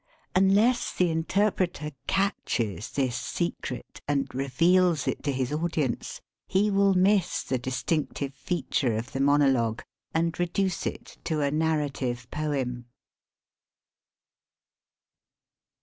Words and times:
Unless 0.35 0.93
the 0.95 1.11
interpreter 1.11 1.91
catches 2.07 2.89
this 2.89 3.15
secret 3.15 4.01
and 4.07 4.33
reveals 4.33 5.07
it 5.07 5.21
to 5.21 5.31
his 5.31 5.53
audience, 5.53 6.21
he 6.47 6.71
will 6.71 6.95
miss 6.95 7.43
the 7.43 7.59
distinctive 7.59 8.33
feature 8.33 8.95
of 8.97 9.11
the 9.11 9.19
monologue 9.21 9.83
and 10.11 10.39
reduce 10.39 10.87
it 10.87 11.19
to 11.25 11.41
a 11.41 11.51
narrative 11.51 12.25
poem. 12.31 12.85